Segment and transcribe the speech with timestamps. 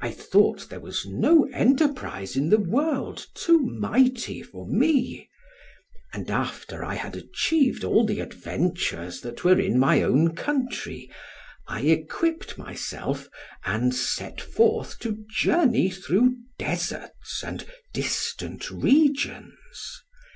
[0.00, 5.28] I thought there was no enterprise in the world too mighty for me,
[6.12, 11.10] and after I had achieved all the adventures that were in my own country,
[11.68, 13.28] {17a} I equipped myself,
[13.64, 20.04] and set forth to journey through deserts, and distant regions.